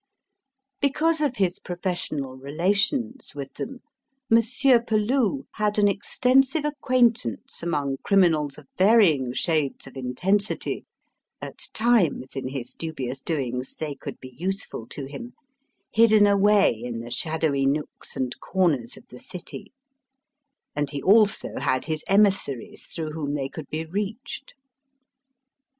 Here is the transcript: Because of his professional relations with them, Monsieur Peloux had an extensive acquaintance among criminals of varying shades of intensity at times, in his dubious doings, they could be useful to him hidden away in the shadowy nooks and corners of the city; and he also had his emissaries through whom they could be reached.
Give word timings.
Because 0.79 1.21
of 1.21 1.35
his 1.35 1.59
professional 1.59 2.35
relations 2.35 3.35
with 3.35 3.53
them, 3.53 3.81
Monsieur 4.31 4.79
Peloux 4.81 5.45
had 5.51 5.77
an 5.77 5.87
extensive 5.87 6.65
acquaintance 6.65 7.61
among 7.61 7.97
criminals 8.03 8.57
of 8.57 8.67
varying 8.77 9.31
shades 9.31 9.85
of 9.85 9.95
intensity 9.95 10.85
at 11.39 11.67
times, 11.75 12.35
in 12.35 12.47
his 12.47 12.73
dubious 12.73 13.19
doings, 13.21 13.75
they 13.75 13.93
could 13.93 14.19
be 14.19 14.33
useful 14.35 14.87
to 14.87 15.05
him 15.05 15.33
hidden 15.91 16.25
away 16.25 16.73
in 16.83 17.01
the 17.01 17.11
shadowy 17.11 17.67
nooks 17.67 18.15
and 18.15 18.39
corners 18.39 18.97
of 18.97 19.05
the 19.09 19.19
city; 19.19 19.71
and 20.75 20.89
he 20.89 21.03
also 21.03 21.59
had 21.59 21.85
his 21.85 22.03
emissaries 22.07 22.87
through 22.87 23.11
whom 23.11 23.35
they 23.35 23.47
could 23.49 23.69
be 23.69 23.85
reached. 23.85 24.55